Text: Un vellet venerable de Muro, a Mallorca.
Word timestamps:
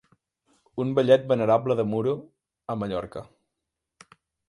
Un 0.83 0.93
vellet 0.99 1.27
venerable 1.33 1.77
de 1.81 1.87
Muro, 1.91 2.17
a 2.77 2.81
Mallorca. 2.83 3.27